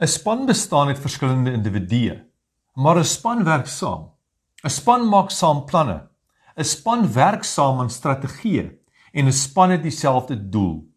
[0.00, 2.24] 'n Span bestaan uit verskillende individue,
[2.72, 4.08] maar 'n span werk saam.
[4.64, 6.08] 'n Span maak saam planne.
[6.56, 8.78] 'n Span werk saam aan strategieë
[9.12, 10.88] en 'n span het dieselfde doel,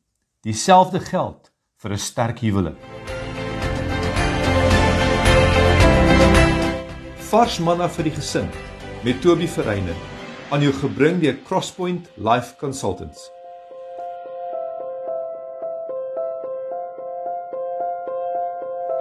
[0.41, 2.79] dieselfde geld vir 'n sterk huwelik.
[7.29, 8.49] Vars manna vir die gesin
[9.03, 9.93] met Toby Verreine
[10.49, 13.42] aan jou gebring deur Crosspoint Life Consultants.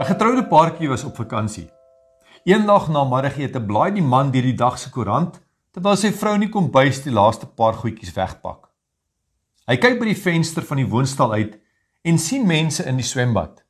[0.02, 1.70] 'n Getroude paartjie was op vakansie.
[2.44, 5.38] Eendag na middagete blaai die man deur die dag se koerant
[5.70, 8.66] terwyl sy vrou in die kombuis die laaste paar goedjies wegpak.
[9.70, 11.54] Hy kyk by die venster van die woonstel uit
[12.02, 13.62] en sien mense in die swembad.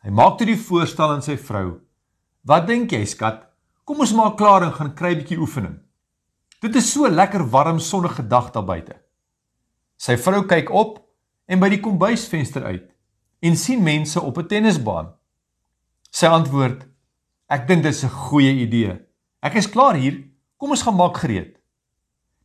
[0.00, 1.80] Hy maak toe die voorstel aan sy vrou:
[2.48, 3.44] "Wat dink jy, skat?
[3.84, 5.78] Kom ons maak klaar en gaan kry 'n bietjie oefening.
[6.62, 8.96] Dit is so lekker warm sonnige dag daar buite."
[9.98, 10.98] Sy vrou kyk op
[11.46, 12.88] en by die kombuisvenster uit
[13.42, 15.12] en sien mense op 'n tennisbaan.
[16.12, 16.84] Sy antwoord:
[17.48, 19.00] Ek dink dit is 'n goeie idee.
[19.42, 20.22] Ek is klaar hier.
[20.58, 21.56] Kom ons gaan maak gereed.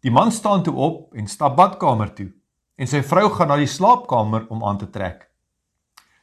[0.01, 2.31] Die man staan toe op en stap badkamer toe
[2.77, 5.27] en sy vrou gaan na die slaapkamer om aan te trek.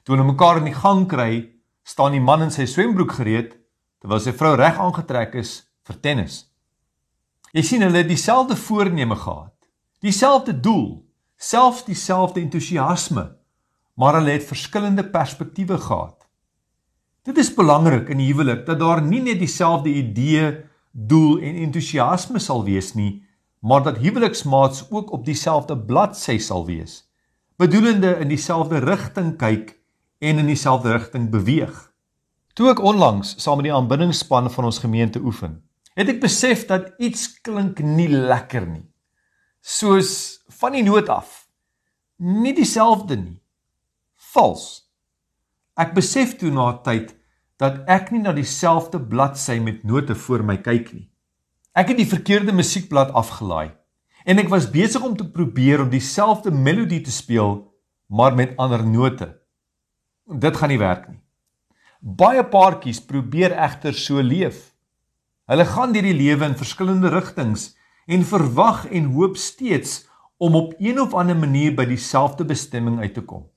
[0.05, 1.51] Toe hulle mekaar in die gang kry,
[1.85, 3.55] staan die man in sy swembroek gereed
[4.01, 6.47] terwyl sy vrou reg aangetrek is vir tennis.
[7.53, 9.55] Jy sien hulle het dieselfde voorneme gehad,
[10.01, 11.05] dieselfde doel,
[11.37, 13.37] selfs dieselfde entoesiasme,
[13.97, 16.24] maar hulle het verskillende perspektiewe gehad.
[17.25, 20.59] Dit is belangrik in die huwelik dat daar nie net dieselfde idee,
[20.93, 23.25] doel en entoesiasme sal wees nie,
[23.65, 26.99] maar dat huweliksmaats ook op dieselfde bladsy sal wees,
[27.57, 29.73] bedoelende in dieselfde rigting kyk
[30.21, 31.73] en in dieselfde rigting beweeg.
[32.53, 35.63] Toe ek onlangs saam met die aanbiddingsspan van ons gemeente oefen,
[35.97, 38.85] het ek besef dat iets klink nie lekker nie.
[39.65, 41.47] Soos van die noot af.
[42.21, 43.39] Nie dieselfde nie.
[44.35, 44.85] Vals.
[45.75, 47.09] Ek besef toe na tyd
[47.59, 51.09] dat ek nie na dieselfde bladsy met note voor my kyk nie.
[51.75, 53.75] Ek het die verkeerde musiekblad afgelaai
[54.25, 57.57] en ek was besig om te probeer om dieselfde melodie te speel
[58.07, 59.27] maar met ander note.
[60.31, 61.19] Dit gaan nie werk nie.
[61.99, 64.71] Baie paartjies probeer egter so leef.
[65.51, 67.73] Hulle gaan deur die lewe in verskillende rigtings
[68.07, 70.05] en verwag en hoop steeds
[70.39, 73.49] om op een of ander manier by dieselfde bestemming uit te kom.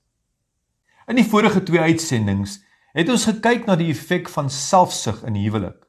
[1.08, 2.58] In die vorige twee uitsendings
[2.92, 5.86] het ons gekyk na die effek van selfsug in die huwelik.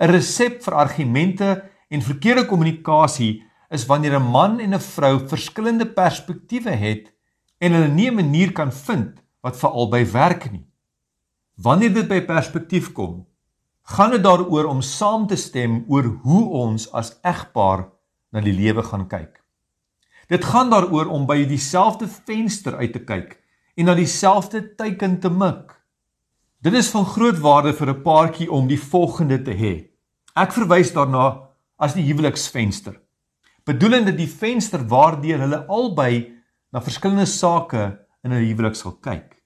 [0.00, 1.48] 'n Resep vir argumente
[1.92, 7.12] en verkeerde kommunikasie is wanneer 'n man en 'n vrou verskillende perspektiewe het
[7.60, 10.66] en hulle nie 'n manier kan vind wat vir albei werk nie.
[11.56, 13.26] Wanneer dit by perspektief kom,
[13.82, 17.88] gaan dit daaroor om saam te stem oor hoe ons as egpaar
[18.32, 19.44] na die lewe gaan kyk.
[20.28, 23.43] Dit gaan daaroor om by dieselfde venster uit te kyk
[23.74, 25.72] en na dieselfde teiken te mik.
[26.64, 29.90] Dit is van groot waarde vir 'n paartjie om die volgende te hê.
[30.36, 31.48] Ek verwys daarna
[31.78, 33.00] as die huweliksvenster.
[33.64, 36.32] Bedoelende die venster waardeur hulle albei
[36.72, 39.42] na verskillende sake in 'n huwelik sal kyk.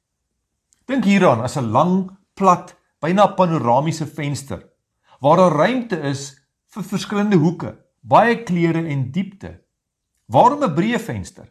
[0.87, 4.63] Dink hieraan as 'n lang, plat, byna panoramiese venster
[5.21, 9.59] waar daar ruimte is vir verskillende hoeke, baie kleure en diepte.
[10.27, 11.49] Waarom 'n breë venster?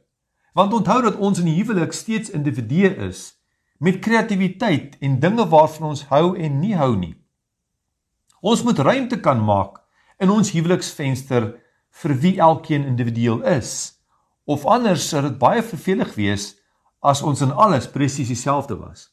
[0.58, 3.36] Want onthou dat ons in die huwelik steeds individue is
[3.78, 7.14] met kreatiwiteit en dinge waarvan ons hou en nie hou nie.
[8.42, 9.78] Ons moet ruimte kan maak
[10.18, 11.52] in ons huweliksvenster
[12.02, 14.02] vir wie elkeen individueel is.
[14.50, 16.48] Of anders sou dit baie vervelig wees
[17.06, 19.12] as ons in alles presies dieselfde was.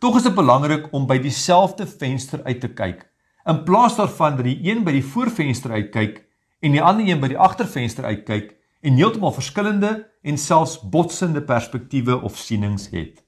[0.00, 3.04] Tog is dit belangrik om by dieselfde venster uit te kyk
[3.50, 6.22] in plaas daarvan dat die een by die voorvenster uitkyk
[6.60, 12.20] en die ander een by die agtervenster uitkyk en heeltemal verskillende en selfs botsende perspektiewe
[12.20, 13.24] of sienings het.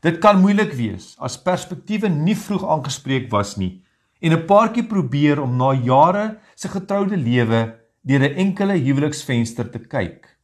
[0.00, 3.84] Dit kan moeilik wees as perspektiewe nie vroeg aangespreek was nie
[4.20, 9.78] en 'n paartjie probeer om na jare se getroude lewe deur 'n enkele huweliksvenster te
[9.78, 10.38] kyk.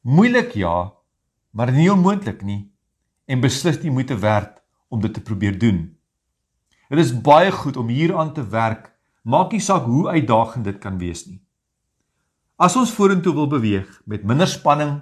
[0.00, 0.92] Moeilik ja,
[1.50, 2.72] maar nie onmoontlik nie
[3.26, 5.96] en beslis die moeite werd om dit te probeer doen.
[6.88, 8.92] Dit is baie goed om hieraan te werk,
[9.22, 11.40] maak nie saak hoe uitdagend dit kan wees nie.
[12.62, 15.00] As ons vorentoe wil beweeg met minder spanning,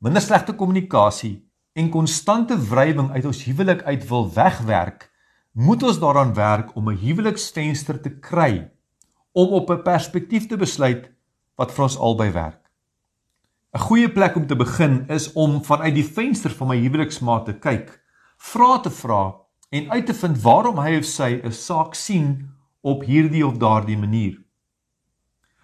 [0.00, 1.42] minder slegte kommunikasie
[1.76, 5.10] en konstante wrywing uit ons huwelik uit wil wegwerk,
[5.52, 8.70] moet ons daaraan werk om 'n huweliksvenster te kry
[9.32, 11.10] om op 'n perspektief te besluit
[11.56, 12.62] wat vir ons albei werk.
[13.74, 17.52] 'n Goeie plek om te begin is om vanuit die venster van my huweliksmaat te
[17.52, 18.00] kyk,
[18.38, 19.36] vra te vra
[19.70, 22.48] en uit te vind waarom hy of sy 'n saak sien
[22.80, 24.42] op hierdie of daardie manier.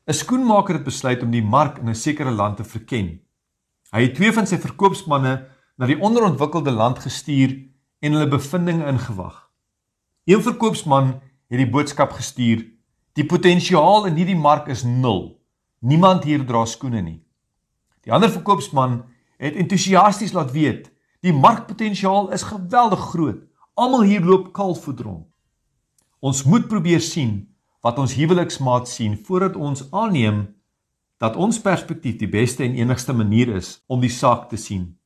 [0.08, 3.20] 'n Skoenmaker het besluit om die mark in 'n sekere land te verken.
[3.92, 7.52] Hy het twee van sy verkoopsmanne na die onderontwikkelde land gestuur
[8.00, 9.50] en hulle bevindinge ingewag.
[10.24, 12.64] Een verkoopsman het die boodskap gestuur:
[13.12, 15.44] "Die potensiaal in hierdie mark is nul.
[15.78, 17.22] Niemand hier dra skoene nie."
[18.00, 19.04] Die ander verkoopsman
[19.36, 20.90] het entoesiasties laat weet:
[21.20, 23.44] "Die markpotensiaal is geweldig groot.
[23.74, 25.26] Almal hier loop kaalvoet rond."
[26.20, 30.46] Ons moet probeer sien wat ons huweliksmaat sien voordat ons aanneem
[31.18, 34.96] dat ons perspektief die beste en enigste manier is om die saak te sien.